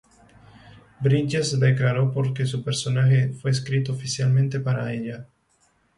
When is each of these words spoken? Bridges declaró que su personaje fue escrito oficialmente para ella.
Bridges 1.03 1.59
declaró 1.59 2.11
que 2.33 2.47
su 2.47 2.63
personaje 2.63 3.33
fue 3.33 3.51
escrito 3.51 3.91
oficialmente 3.91 4.59
para 4.59 4.91
ella. 4.93 5.27